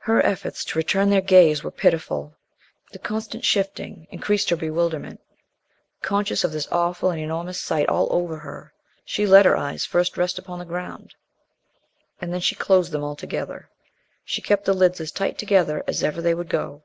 [0.00, 2.36] Her efforts to return their gaze were pitiful.
[2.92, 5.22] The constant shifting increased her bewilderment.
[6.02, 8.74] Conscious of this awful and enormous sight all over her,
[9.06, 11.14] she let her eyes first rest upon the ground,
[12.20, 13.70] and then she closed them altogether.
[14.22, 16.82] She kept the lids as tight together as ever they would go.